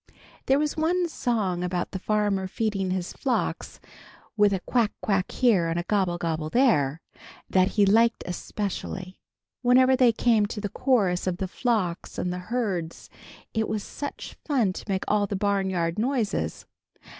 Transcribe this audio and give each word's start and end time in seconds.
There 0.47 0.57
was 0.57 0.75
one 0.75 1.07
song 1.07 1.63
about 1.63 1.91
the 1.91 1.99
farmer 1.99 2.47
feeding 2.47 2.89
his 2.89 3.13
flocks, 3.13 3.79
"with 4.35 4.51
a 4.51 4.59
quack, 4.61 4.91
quack 4.99 5.31
here, 5.31 5.67
and 5.69 5.79
a 5.79 5.83
gobble, 5.83 6.17
gobble 6.17 6.49
there," 6.49 7.01
that 7.51 7.67
he 7.77 7.85
liked 7.85 8.23
especially. 8.25 9.19
Whenever 9.61 9.95
they 9.95 10.11
came 10.11 10.47
to 10.47 10.59
the 10.59 10.69
chorus 10.69 11.27
of 11.27 11.37
the 11.37 11.47
flocks 11.47 12.17
and 12.17 12.33
the 12.33 12.39
herds 12.49 13.11
it 13.53 13.67
was 13.69 13.83
such 13.83 14.37
fun 14.43 14.73
to 14.73 14.85
make 14.89 15.03
all 15.07 15.27
the 15.27 15.35
barnyard 15.35 15.99
noises. 15.99 16.65